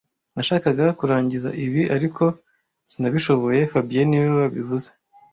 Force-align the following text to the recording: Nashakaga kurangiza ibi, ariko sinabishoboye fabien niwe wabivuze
Nashakaga 0.35 0.85
kurangiza 0.99 1.49
ibi, 1.65 1.83
ariko 1.95 2.23
sinabishoboye 2.89 3.59
fabien 3.71 4.07
niwe 4.09 4.29
wabivuze 4.39 4.89